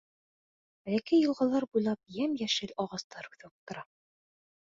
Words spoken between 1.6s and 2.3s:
буйлап